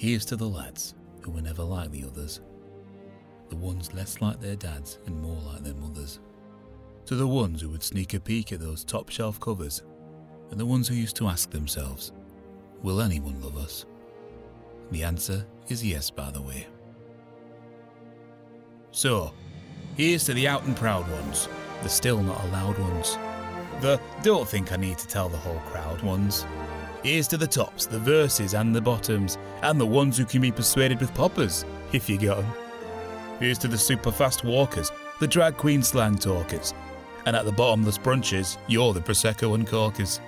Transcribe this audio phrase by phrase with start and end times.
[0.00, 2.40] Here's to the lads who were never like the others,
[3.50, 6.20] the ones less like their dads and more like their mothers.
[7.04, 9.82] To the ones who would sneak a peek at those top shelf covers,
[10.50, 12.12] and the ones who used to ask themselves,
[12.82, 13.84] Will anyone love us?
[14.90, 16.66] The answer is yes, by the way.
[18.92, 19.34] So,
[19.98, 21.46] here's to the out and proud ones,
[21.82, 23.18] the still not allowed ones,
[23.82, 26.46] the don't think I need to tell the whole crowd ones.
[27.02, 30.52] Here's to the tops, the verses and the bottoms, and the ones who can be
[30.52, 32.46] persuaded with poppers, if you got 'em.
[33.38, 34.90] Here's to the super fast walkers,
[35.20, 36.74] the drag queen slang talkers,
[37.26, 40.20] and at the bottomless brunches, you're the Prosecco and corkers.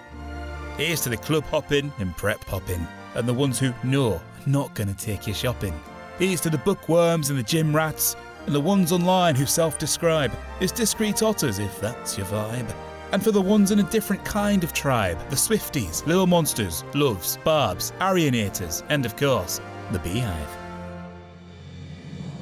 [0.77, 4.95] Here's to the club hopping and prep popping, and the ones who know not gonna
[4.95, 5.79] take you shopping.
[6.19, 10.33] Here's to the bookworms and the gym rats, and the ones online who self describe
[10.61, 12.73] as discreet otters if that's your vibe.
[13.13, 17.37] And for the ones in a different kind of tribe, the Swifties, Little Monsters, Loves,
[17.45, 19.61] Barbs, Arianators, and of course,
[19.93, 20.49] the BeyHive.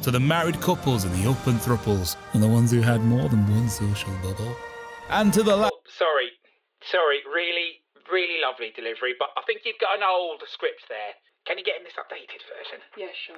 [0.02, 3.46] To the married couples and the open thruples, and the ones who had more than
[3.50, 4.54] one social bubble.
[5.10, 6.30] And to the la- Oh, sorry,
[6.82, 11.14] sorry, really, really lovely delivery, but I think you've got an old script there.
[11.46, 12.80] Can you get in this updated version?
[12.96, 13.36] Yeah, sure.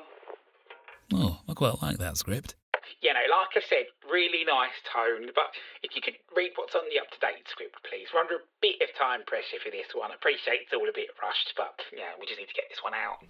[1.15, 2.57] Oh, I quite like that script.
[3.03, 5.51] You know, like I said, really nice tone, but
[5.83, 8.07] if you could read what's on the up to date script, please.
[8.15, 10.13] We're under a bit of time pressure for this one.
[10.13, 12.79] I appreciate it's all a bit rushed, but yeah, we just need to get this
[12.79, 13.27] one out.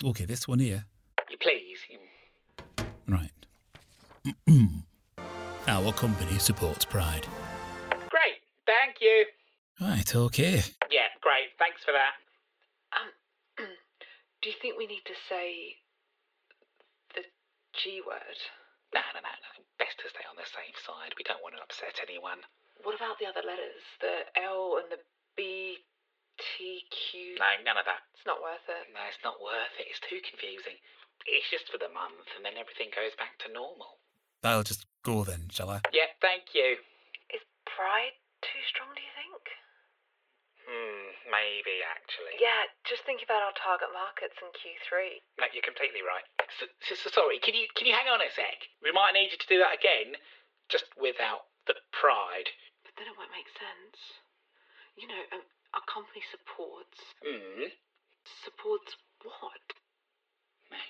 [0.00, 0.88] Okay, this one here.
[1.28, 1.84] You please.
[3.04, 3.36] Right.
[5.68, 7.28] Our company supports Pride.
[8.08, 9.26] Great, thank you.
[9.80, 10.64] Right, okay.
[10.88, 12.16] Yeah, great, thanks for that.
[12.96, 13.68] Um,
[14.40, 15.81] do you think we need to say the
[17.76, 18.38] G word?
[18.92, 19.52] No, no, no, no.
[19.80, 21.16] Best to stay on the safe side.
[21.16, 22.44] We don't want to upset anyone.
[22.84, 23.80] What about the other letters?
[24.04, 25.00] The L and the
[25.32, 25.80] B,
[26.36, 27.40] T, Q?
[27.40, 28.04] No, none of that.
[28.12, 28.92] It's not worth it.
[28.92, 29.88] No, it's not worth it.
[29.88, 30.76] It's too confusing.
[31.24, 34.02] It's just for the month, and then everything goes back to normal.
[34.42, 35.80] I'll just go then, shall I?
[35.94, 36.76] Yeah, thank you.
[37.30, 39.42] Is pride too strong, do you think?
[40.66, 41.06] Hmm,
[41.42, 42.38] maybe actually.
[42.38, 45.18] Yeah, just think about our target markets in Q3.
[45.42, 46.22] No, you're completely right.
[46.62, 48.70] So, so, so sorry, can you can you hang on a sec?
[48.78, 50.14] We might need you to do that again,
[50.70, 52.54] just without the pride.
[52.86, 53.98] But then it won't make sense.
[54.94, 55.42] You know, um,
[55.74, 56.98] our company supports.
[57.24, 57.74] Hmm.
[58.46, 58.94] Supports
[59.26, 59.66] what?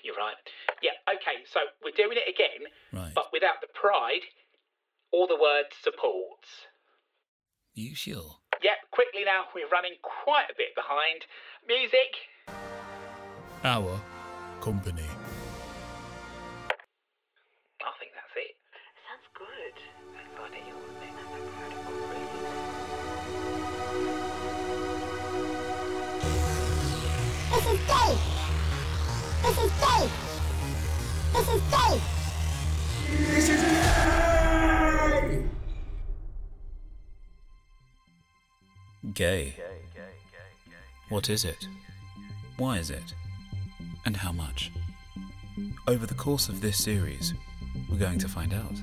[0.05, 0.37] You're right.
[0.85, 0.95] Yeah.
[1.09, 1.43] Okay.
[1.49, 3.11] So we're doing it again, Right.
[3.15, 4.23] but without the pride
[5.11, 6.67] or the word supports.
[7.73, 8.42] You sure?
[8.63, 8.77] Yep.
[8.91, 9.43] Quickly now.
[9.53, 11.25] We're running quite a bit behind.
[11.67, 12.29] Music.
[13.65, 13.99] Our
[14.61, 15.03] company.
[17.83, 18.55] I think that's it.
[19.03, 19.75] Sounds good.
[20.15, 21.11] Everybody on it.
[27.51, 27.79] This is
[29.83, 30.11] Dave.
[31.33, 32.01] This is Dave.
[33.29, 33.72] This is
[39.13, 39.53] Gay.
[41.09, 41.67] What is it?
[42.57, 43.13] Why is it?
[44.05, 44.71] And how much?
[45.87, 47.33] Over the course of this series,
[47.89, 48.75] we're going to find out.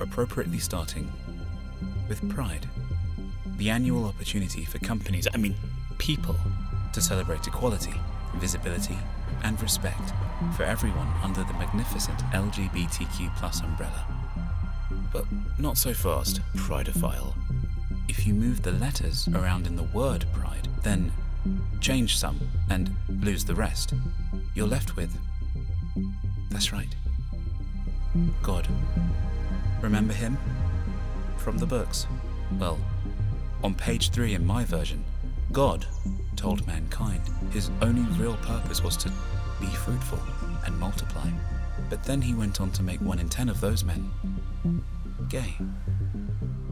[0.00, 1.10] Appropriately starting
[2.08, 2.68] with Pride,
[3.56, 5.54] the annual opportunity for companies, I mean,
[5.96, 6.36] people,
[6.92, 7.94] to celebrate equality,
[8.34, 8.98] visibility,
[9.42, 10.12] and respect
[10.54, 14.06] for everyone under the magnificent LGBTQ umbrella.
[15.12, 15.24] But
[15.58, 17.34] not so fast, Prideophile.
[18.16, 21.12] If you move the letters around in the word pride, then
[21.80, 23.92] change some and lose the rest,
[24.54, 25.18] you're left with.
[26.48, 26.94] That's right.
[28.40, 28.68] God.
[29.82, 30.38] Remember him?
[31.38, 32.06] From the books.
[32.58, 32.78] Well,
[33.64, 35.04] on page three in my version,
[35.50, 35.84] God
[36.36, 37.20] told mankind
[37.50, 39.10] his only real purpose was to
[39.60, 40.20] be fruitful
[40.64, 41.28] and multiply.
[41.90, 44.08] But then he went on to make one in ten of those men
[45.28, 45.56] gay.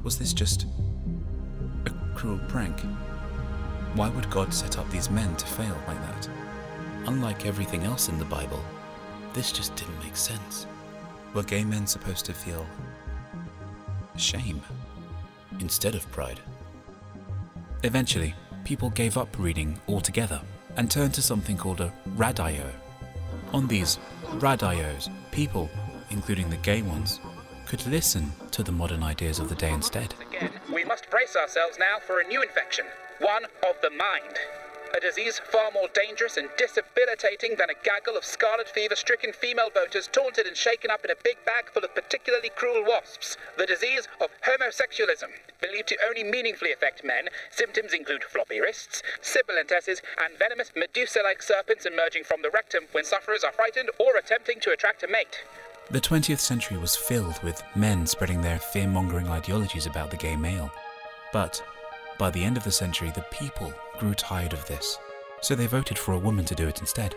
[0.05, 0.67] Was this just
[1.87, 2.81] a cruel prank?
[3.95, 6.29] Why would God set up these men to fail like that?
[7.07, 8.63] Unlike everything else in the Bible,
[9.35, 10.67] this just didn't make sense.
[11.35, 12.67] Were gay men supposed to feel
[14.17, 14.63] shame
[15.61, 16.41] instead of pride?
[17.83, 18.35] Eventually,
[18.65, 20.41] people gave up reading altogether
[20.77, 22.71] and turned to something called a radio.
[23.53, 23.99] On these
[24.35, 25.69] radios, people,
[26.11, 27.21] including the gay ones,
[27.67, 30.15] could listen to the modern ideas of the day instead.
[31.13, 32.87] Brace ourselves now for a new infection,
[33.19, 34.39] one of the mind.
[34.97, 39.69] a disease far more dangerous and debilitating than a gaggle of scarlet fever stricken female
[39.69, 43.37] voters taunted and shaken up in a big bag full of particularly cruel wasps.
[43.59, 45.29] The disease of homosexualism.
[45.61, 51.21] Believed to only meaningfully affect men, symptoms include floppy wrists, sibilant tesses, and venomous Medusa
[51.23, 55.09] like serpents emerging from the rectum when sufferers are frightened or attempting to attract a
[55.09, 55.45] mate.
[55.91, 60.37] The 20th century was filled with men spreading their fear mongering ideologies about the gay
[60.37, 60.73] male.
[61.33, 61.63] But
[62.19, 64.99] by the end of the century, the people grew tired of this,
[65.41, 67.15] so they voted for a woman to do it instead.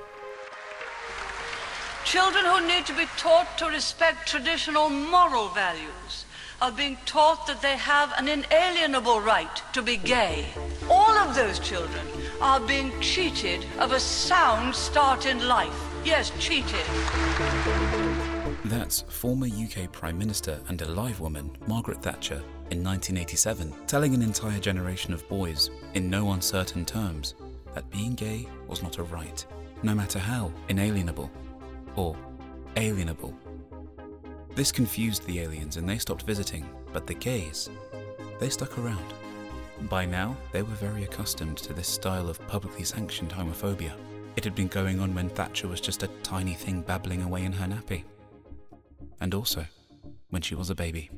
[2.06, 6.26] Children who need to be taught to respect traditional moral values
[6.62, 10.48] are being taught that they have an inalienable right to be gay.
[10.90, 12.06] All of those children
[12.40, 15.76] are being cheated of a sound start in life.
[16.06, 16.86] Yes, cheated.
[18.66, 22.42] That's former UK Prime Minister and a live woman, Margaret Thatcher,
[22.72, 27.36] in 1987, telling an entire generation of boys, in no uncertain terms,
[27.76, 29.46] that being gay was not a right,
[29.84, 31.30] no matter how inalienable
[31.96, 32.18] or
[32.76, 33.36] alienable.
[34.56, 37.70] This confused the aliens and they stopped visiting, but the gays,
[38.40, 39.14] they stuck around.
[39.82, 43.94] By now, they were very accustomed to this style of publicly sanctioned homophobia.
[44.38, 47.52] It had been going on when Thatcher was just a tiny thing babbling away in
[47.52, 48.06] her nappy.
[49.20, 49.66] And also,
[50.30, 51.10] when she was a baby.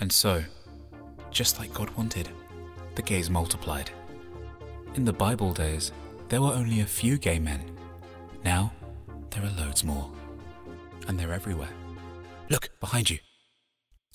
[0.00, 0.42] And so,
[1.30, 2.28] just like God wanted,
[2.94, 3.90] the gays multiplied.
[4.94, 5.92] In the Bible days,
[6.28, 7.62] there were only a few gay men.
[8.44, 8.72] Now,
[9.30, 10.10] there are loads more.
[11.06, 11.68] And they're everywhere.
[12.48, 13.18] Look, behind you.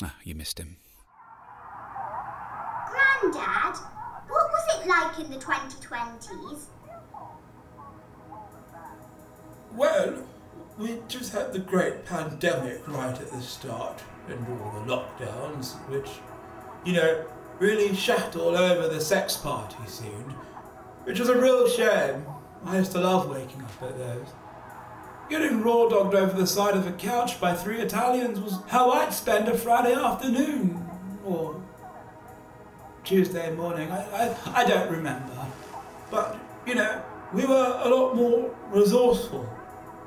[0.04, 0.76] Ah, you missed him.
[2.90, 3.78] Grandad,
[4.28, 6.66] what was it like in the 2020s?
[9.74, 10.25] Well,
[10.78, 16.10] we just had the great pandemic right at the start and all the lockdowns, which,
[16.84, 17.26] you know,
[17.60, 20.34] really shat all over the sex party scene,
[21.06, 22.26] which was a real shame.
[22.66, 24.28] I used to love waking up at those.
[25.30, 29.14] Getting raw dogged over the side of a couch by three Italians was how I'd
[29.14, 30.86] spend a Friday afternoon,
[31.24, 31.62] or
[33.04, 33.92] Tuesday morning.
[33.92, 35.34] I, I, I don't remember.
[36.12, 36.38] But,
[36.68, 37.02] you know,
[37.34, 39.50] we were a lot more resourceful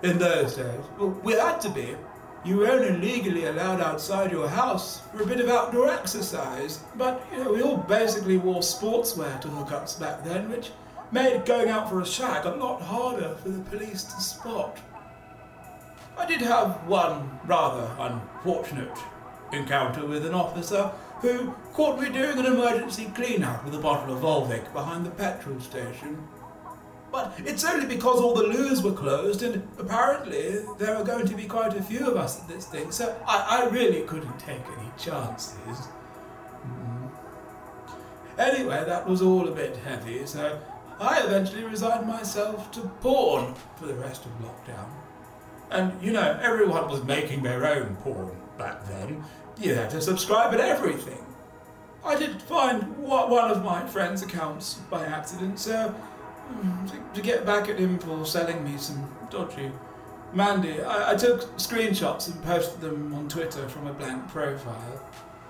[0.02, 0.80] in those days.
[0.98, 1.96] Well, we had to be.
[2.44, 6.80] You were only legally allowed outside your house for a bit of outdoor exercise.
[6.96, 10.70] But, you know, we all basically wore sportswear to hookups back then, which
[11.10, 14.78] made going out for a shag a lot harder for the police to spot.
[16.16, 18.96] I did have one rather unfortunate
[19.52, 20.90] encounter with an officer
[21.20, 25.10] who caught me doing an emergency clean out with a bottle of Volvic behind the
[25.10, 26.18] petrol station.
[27.10, 31.34] But it's only because all the loos were closed, and apparently there are going to
[31.34, 34.60] be quite a few of us at this thing, so I, I really couldn't take
[34.78, 35.88] any chances.
[36.66, 37.10] Mm.
[38.38, 40.60] Anyway, that was all a bit heavy, so
[41.00, 44.88] I eventually resigned myself to porn for the rest of lockdown.
[45.70, 49.24] And, you know, everyone was making their own porn back then.
[49.58, 51.24] You had to subscribe and everything.
[52.04, 55.94] I did find one of my friend's accounts by accident, so
[56.88, 59.70] to, to get back at him for selling me some dodgy
[60.32, 65.02] Mandy, I, I took screenshots and posted them on Twitter from a blank profile.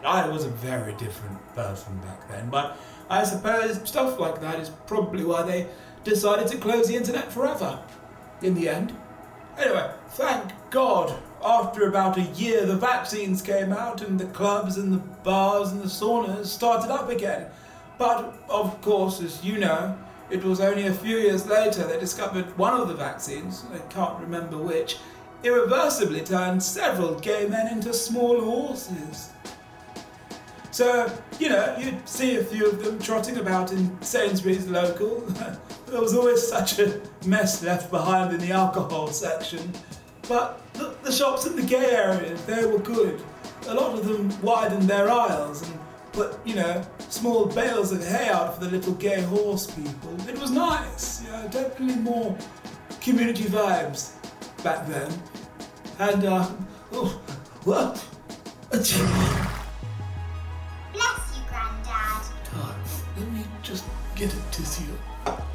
[0.04, 2.78] I was a very different person back then, but
[3.10, 5.66] I suppose stuff like that is probably why they
[6.04, 7.80] decided to close the internet forever.
[8.40, 8.94] In the end.
[9.58, 11.12] Anyway, thank God,
[11.44, 15.82] after about a year, the vaccines came out and the clubs and the bars and
[15.82, 17.46] the saunas started up again.
[17.98, 19.98] But, of course, as you know,
[20.30, 24.18] it was only a few years later they discovered one of the vaccines, I can't
[24.20, 24.98] remember which,
[25.42, 29.30] irreversibly turned several gay men into small horses.
[30.70, 35.20] So, you know, you'd see a few of them trotting about in Sainsbury's local.
[35.86, 39.72] there was always such a mess left behind in the alcohol section.
[40.28, 43.20] But the, the shops in the gay areas, they were good.
[43.66, 45.78] A lot of them widened their aisles and
[46.18, 50.28] put, you know, small bales of hay out for the little gay horse people.
[50.28, 52.36] It was nice, you know, definitely more
[53.00, 54.14] community vibes
[54.64, 55.12] back then.
[56.00, 56.50] And, uh,
[56.92, 57.20] oh,
[57.62, 58.04] what?
[58.70, 59.06] Bless you,
[61.48, 62.22] Grandad.
[63.16, 63.84] Let me just
[64.16, 65.47] get a tissue.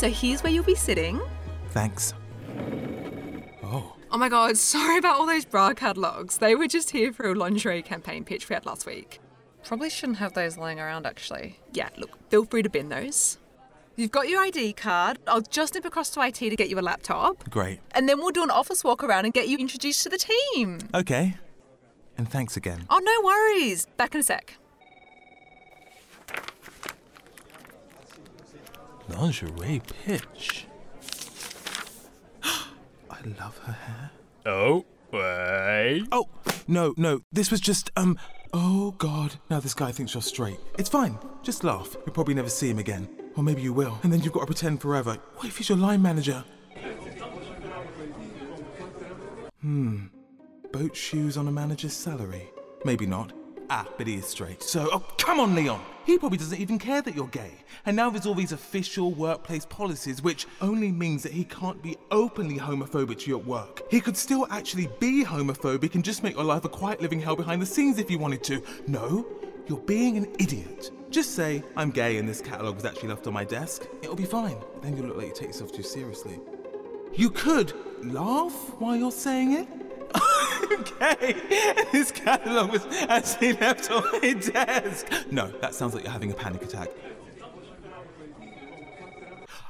[0.00, 1.20] So here's where you'll be sitting.
[1.72, 2.14] Thanks.
[3.62, 6.38] Oh, Oh my god, sorry about all those bra catalogs.
[6.38, 9.20] They were just here for a lingerie campaign pitch we had last week.
[9.62, 11.60] Probably shouldn't have those lying around, actually.
[11.74, 13.36] Yeah, look, feel free to bin those.
[13.94, 15.18] You've got your ID card.
[15.26, 17.50] I'll just nip across to IT to get you a laptop.
[17.50, 17.80] Great.
[17.90, 20.78] And then we'll do an office walk around and get you introduced to the team.
[20.94, 21.36] Okay.
[22.16, 22.86] And thanks again.
[22.88, 23.86] Oh, no worries.
[23.98, 24.56] Back in a sec.
[29.10, 30.66] Lingerie pitch.
[32.42, 34.10] I love her hair.
[34.46, 36.06] Oh, wait.
[36.12, 36.28] Oh,
[36.66, 37.20] no, no.
[37.32, 38.18] This was just, um,
[38.52, 39.34] oh god.
[39.50, 40.58] Now this guy thinks you're straight.
[40.78, 41.18] It's fine.
[41.42, 41.96] Just laugh.
[42.06, 43.08] You'll probably never see him again.
[43.36, 43.98] Or maybe you will.
[44.02, 45.18] And then you've got to pretend forever.
[45.36, 46.44] What if he's your line manager?
[49.60, 50.06] Hmm.
[50.72, 52.48] Boat shoes on a manager's salary?
[52.84, 53.32] Maybe not.
[53.72, 54.64] Ah, but he is straight.
[54.64, 55.80] So, oh, come on, Leon.
[56.04, 57.52] He probably doesn't even care that you're gay.
[57.86, 61.96] And now there's all these official workplace policies, which only means that he can't be
[62.10, 63.82] openly homophobic to you at work.
[63.88, 67.36] He could still actually be homophobic and just make your life a quiet living hell
[67.36, 68.60] behind the scenes if he wanted to.
[68.88, 69.24] No,
[69.68, 70.90] you're being an idiot.
[71.10, 73.86] Just say, I'm gay and this catalogue was actually left on my desk.
[74.02, 74.56] It'll be fine.
[74.82, 76.40] Then you'll look like you take yourself too seriously.
[77.14, 77.72] You could
[78.04, 79.68] laugh while you're saying it.
[80.72, 81.36] Okay,
[81.92, 85.06] this catalogue was actually left on my desk.
[85.30, 86.90] No, that sounds like you're having a panic attack.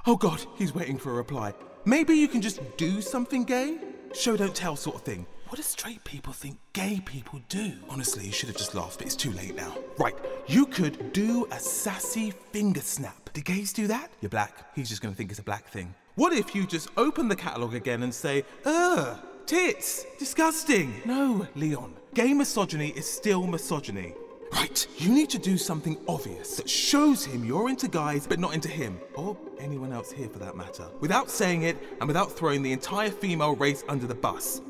[0.06, 1.52] Oh god, he's waiting for a reply.
[1.85, 3.78] Maybe you can just do something gay?
[4.12, 5.26] Show don't tell sort of thing.
[5.49, 7.73] What do straight people think gay people do?
[7.88, 9.76] Honestly, you should have just laughed, but it's too late now.
[9.99, 10.14] Right,
[10.47, 13.30] you could do a sassy finger snap.
[13.32, 14.11] Do gays do that?
[14.20, 14.75] You're black.
[14.76, 15.94] He's just gonna think it's a black thing.
[16.14, 19.18] What if you just open the catalogue again and say, ugh,
[19.50, 20.95] tits, disgusting?
[21.04, 21.92] No, Leon.
[22.14, 24.14] Gay misogyny is still misogyny.
[24.52, 28.54] Right, you need to do something obvious that shows him you're into guys but not
[28.54, 32.62] into him, or anyone else here for that matter, without saying it and without throwing
[32.62, 34.61] the entire female race under the bus.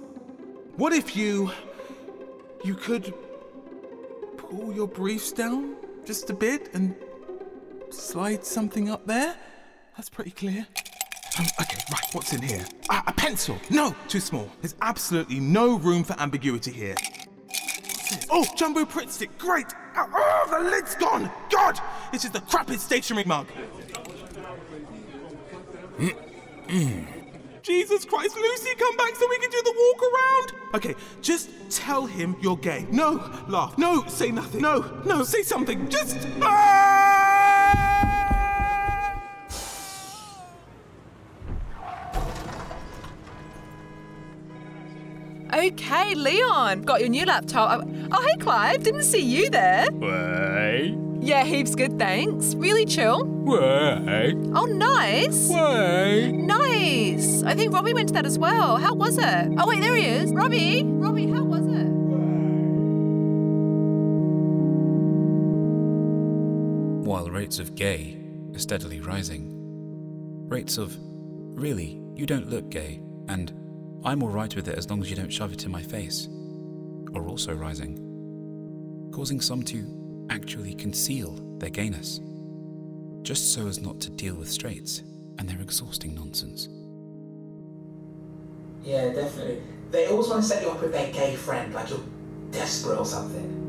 [0.77, 1.51] What if you.
[2.65, 3.13] you could.
[4.39, 6.95] pull your briefs down just a bit and
[7.91, 9.37] slide something up there?
[9.99, 10.67] That's pretty clear.
[11.41, 12.67] Um, okay, right, what's in here?
[12.91, 13.59] Ah, a pencil!
[13.71, 14.51] No, too small.
[14.61, 16.95] There's absolutely no room for ambiguity here.
[18.29, 19.65] Oh, jumbo Pritt stick, great!
[19.97, 21.31] Oh, the lid's gone!
[21.51, 21.81] God!
[22.13, 23.47] This is the crappiest stationery mug.
[27.63, 30.75] Jesus Christ, Lucy, come back so we can do the walk around!
[30.75, 32.87] Okay, just tell him you're gay.
[32.91, 33.79] No, laugh.
[33.79, 34.61] No, say nothing.
[34.61, 35.89] No, no, say something.
[35.89, 36.19] Just.
[45.61, 47.83] Okay, Leon, got your new laptop.
[47.85, 49.89] Oh, oh hey, Clive, didn't see you there.
[49.93, 50.97] Wait.
[51.21, 52.55] Yeah, heaps good, thanks.
[52.55, 53.27] Really chill.
[53.27, 54.37] Wait.
[54.55, 55.51] Oh, nice.
[55.51, 56.33] Wait.
[56.33, 57.43] Nice.
[57.43, 58.79] I think Robbie went to that as well.
[58.79, 59.49] How was it?
[59.59, 60.33] Oh, wait, there he is.
[60.33, 60.83] Robbie.
[60.83, 61.91] Robbie, how was it?
[67.07, 68.19] While rates of gay
[68.55, 69.51] are steadily rising,
[70.49, 73.53] rates of really, you don't look gay, and
[74.03, 76.27] I'm alright with it as long as you don't shove it in my face,
[77.15, 82.19] are also rising, causing some to actually conceal their gayness,
[83.21, 85.03] just so as not to deal with straights
[85.39, 86.69] and their exhausting nonsense.
[88.83, 89.61] Yeah, definitely.
[89.91, 92.01] They always want to set you up with their gay friend, like you're
[92.53, 93.60] desperate or something.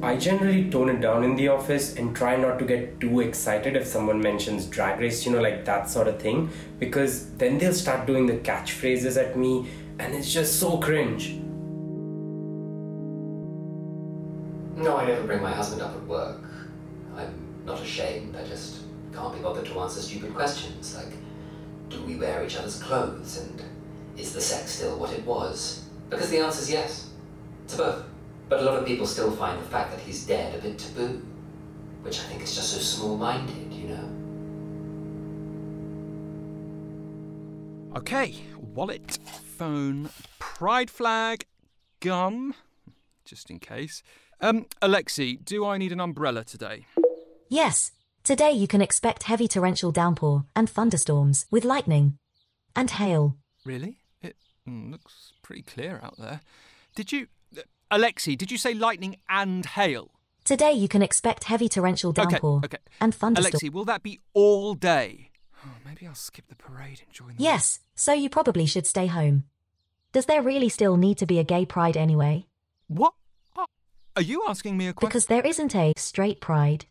[0.00, 3.74] I generally tone it down in the office and try not to get too excited
[3.74, 7.72] if someone mentions drag race, you know, like that sort of thing, because then they'll
[7.72, 11.34] start doing the catchphrases at me and it's just so cringe.
[14.76, 16.44] No, I never bring my husband up at work.
[17.16, 21.12] I'm not ashamed, I just can't be bothered to answer stupid questions like
[21.88, 23.64] do we wear each other's clothes and
[24.16, 25.84] is the sex still what it was?
[26.08, 27.10] Because the answer's yes.
[27.68, 28.04] To both.
[28.48, 31.22] But a lot of people still find the fact that he's dead a bit taboo,
[32.02, 34.08] which I think is just so small minded, you know?
[37.98, 39.18] Okay, wallet,
[39.56, 41.44] phone, pride flag,
[42.00, 42.54] gun,
[43.24, 44.02] just in case.
[44.40, 46.86] Um, Alexi, do I need an umbrella today?
[47.50, 52.18] Yes, today you can expect heavy torrential downpour and thunderstorms with lightning
[52.76, 53.36] and hail.
[53.64, 53.98] Really?
[54.22, 54.36] It
[54.66, 56.40] mm, looks pretty clear out there.
[56.94, 57.26] Did you.
[57.90, 60.10] Alexi, did you say lightning and hail?
[60.44, 62.76] Today you can expect heavy torrential downpour okay, okay.
[63.00, 63.62] and thunderstorms.
[63.62, 65.30] Alexi, will that be all day?
[65.64, 67.42] Oh, maybe I'll skip the parade and join the.
[67.42, 69.44] Yes, so you probably should stay home.
[70.12, 72.46] Does there really still need to be a gay pride anyway?
[72.88, 73.14] What?
[74.16, 75.08] Are you asking me a question?
[75.08, 76.86] Because there isn't a straight pride.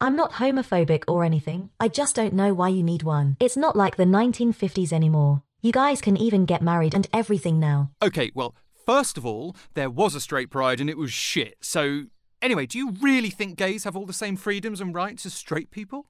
[0.00, 3.36] I'm not homophobic or anything, I just don't know why you need one.
[3.40, 5.42] It's not like the 1950s anymore.
[5.62, 7.92] You guys can even get married and everything now.
[8.02, 8.54] Okay, well,
[8.86, 11.56] First of all, there was a straight pride and it was shit.
[11.60, 12.04] So,
[12.42, 15.70] anyway, do you really think gays have all the same freedoms and rights as straight
[15.70, 16.06] people?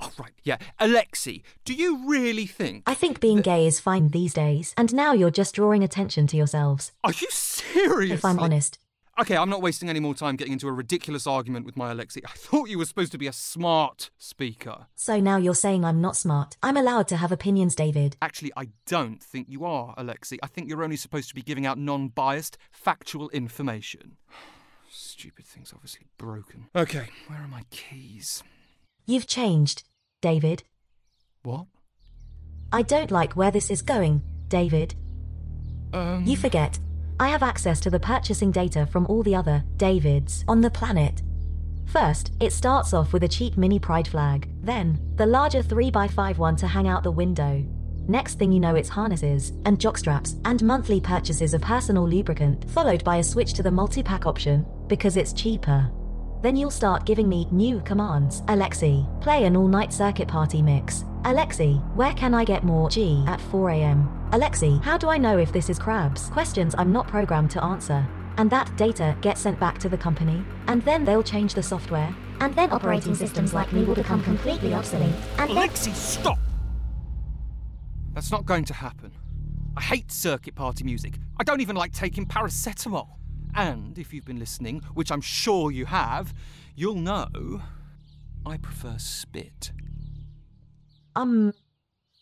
[0.00, 0.56] Oh, right, yeah.
[0.80, 2.82] Alexi, do you really think.
[2.86, 6.36] I think being gay is fine these days, and now you're just drawing attention to
[6.36, 6.92] yourselves.
[7.04, 8.12] Are you serious?
[8.12, 8.78] If I'm honest.
[9.20, 12.22] Okay, I'm not wasting any more time getting into a ridiculous argument with my Alexi.
[12.24, 14.86] I thought you were supposed to be a smart speaker.
[14.96, 16.56] So now you're saying I'm not smart.
[16.62, 18.16] I'm allowed to have opinions, David.
[18.22, 20.38] Actually, I don't think you are, Alexi.
[20.42, 24.16] I think you're only supposed to be giving out non biased, factual information.
[24.90, 26.68] Stupid thing's obviously broken.
[26.74, 28.42] Okay, where are my keys?
[29.04, 29.84] You've changed,
[30.22, 30.62] David.
[31.42, 31.66] What?
[32.72, 34.94] I don't like where this is going, David.
[35.92, 36.24] Um.
[36.24, 36.78] You forget.
[37.22, 41.22] I have access to the purchasing data from all the other Davids on the planet.
[41.86, 46.56] First, it starts off with a cheap mini pride flag, then, the larger 3x5 one
[46.56, 47.64] to hang out the window.
[48.08, 53.04] Next thing you know, it's harnesses, and jockstraps, and monthly purchases of personal lubricant, followed
[53.04, 55.92] by a switch to the multi pack option, because it's cheaper.
[56.42, 58.42] Then you'll start giving me new commands.
[58.42, 61.04] Alexi, play an all night circuit party mix.
[61.22, 64.30] Alexi, where can I get more G at 4am?
[64.32, 66.28] Alexi, how do I know if this is crabs?
[66.30, 68.04] Questions I'm not programmed to answer.
[68.38, 72.12] And that data gets sent back to the company, and then they'll change the software,
[72.40, 75.14] and then operating systems like me will become completely obsolete.
[75.38, 76.38] And then- Alexi, stop!
[78.14, 79.12] That's not going to happen.
[79.76, 81.18] I hate circuit party music.
[81.38, 83.08] I don't even like taking paracetamol.
[83.54, 86.32] And if you've been listening, which I'm sure you have,
[86.74, 87.62] you'll know
[88.46, 89.72] I prefer spit.
[91.14, 91.52] Um,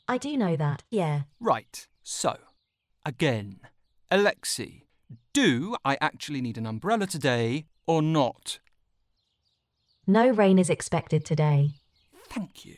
[0.08, 1.22] I do know that, yeah.
[1.38, 2.36] Right, so,
[3.06, 3.60] again,
[4.10, 4.82] Alexi,
[5.32, 8.58] do I actually need an umbrella today or not?
[10.06, 11.70] No rain is expected today.
[12.28, 12.76] Thank you.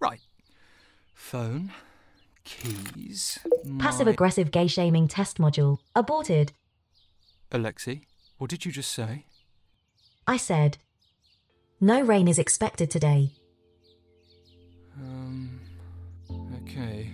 [0.00, 0.20] Right.
[1.14, 1.72] Phone,
[2.42, 3.38] keys.
[3.78, 5.78] Passive aggressive gay shaming test module.
[5.94, 6.52] Aborted.
[7.54, 8.00] Alexi,
[8.38, 9.26] what did you just say?
[10.26, 10.78] I said.
[11.80, 13.30] No rain is expected today.
[15.00, 15.60] Um.
[16.64, 17.10] Okay.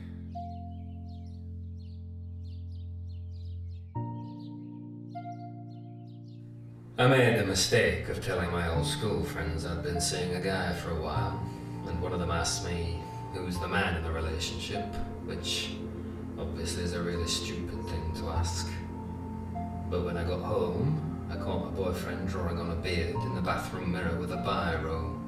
[6.98, 10.72] I made the mistake of telling my old school friends I'd been seeing a guy
[10.72, 11.38] for a while,
[11.86, 12.98] and one of them asked me
[13.34, 14.86] who's the man in the relationship,
[15.26, 15.72] which
[16.38, 18.70] obviously is a really stupid thing to ask.
[19.90, 23.40] But when I got home, I caught my boyfriend drawing on a beard in the
[23.40, 25.18] bathroom mirror with a biro.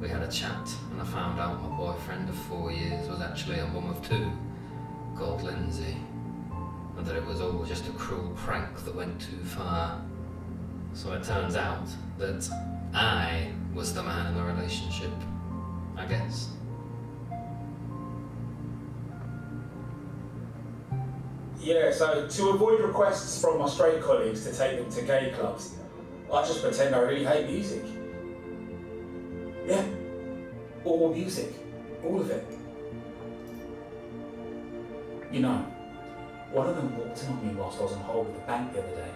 [0.00, 3.58] We had a chat, and I found out my boyfriend of four years was actually
[3.58, 4.30] a mum of two,
[5.16, 5.96] called Lindsay,
[6.96, 10.00] and that it was all just a cruel prank that went too far.
[10.92, 12.48] So it turns out that
[12.94, 15.10] I was the man in the relationship.
[15.96, 16.55] I guess.
[21.66, 25.74] Yeah, so to avoid requests from my straight colleagues to take them to gay clubs,
[26.32, 27.82] I just pretend I really hate music.
[29.66, 29.84] Yeah,
[30.84, 31.52] all music,
[32.04, 32.46] all of it.
[35.32, 35.56] You know,
[36.52, 38.72] one of them walked in on me whilst I was on hold with the bank
[38.72, 39.10] the other day.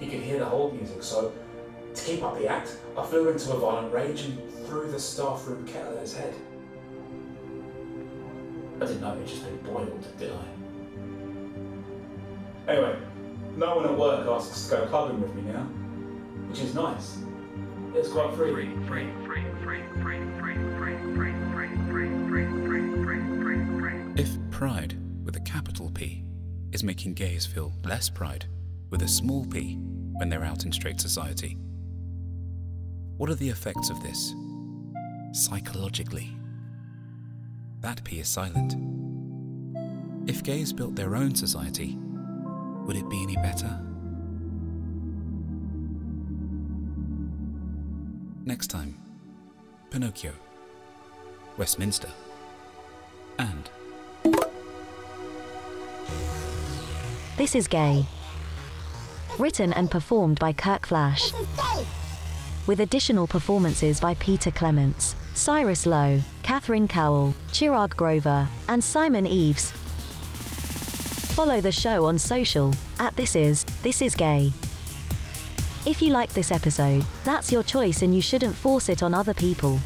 [0.00, 1.32] He could hear the hold music, so
[1.94, 5.46] to keep up the act, I flew into a violent rage and threw the staff
[5.46, 6.34] room kettle at his head.
[8.80, 10.69] I didn't know it just been boiled, did I?
[12.68, 12.96] Anyway,
[13.56, 15.64] no one at work asks to go clubbing with me now,
[16.48, 17.18] which is nice.
[17.94, 18.52] It's quite free.
[24.16, 26.24] If pride with a capital P
[26.72, 28.46] is making gays feel less pride
[28.90, 29.76] with a small p
[30.18, 31.56] when they're out in straight society,
[33.16, 34.34] what are the effects of this
[35.32, 36.36] psychologically?
[37.80, 38.76] That p is silent.
[40.28, 41.98] If gays built their own society,
[42.90, 43.70] would it be any better?
[48.44, 48.98] Next time,
[49.90, 50.32] Pinocchio,
[51.56, 52.08] Westminster,
[53.38, 53.70] and
[57.36, 58.04] This is Gay.
[59.38, 61.30] Written and performed by Kirk Flash.
[62.66, 69.79] With additional performances by Peter Clements, Cyrus Lowe, Catherine Cowell, Chirag Grover, and Simon Eves.
[71.40, 74.52] Follow the show on social at This Is, This Is Gay.
[75.86, 79.32] If you like this episode, that's your choice and you shouldn't force it on other
[79.32, 79.80] people.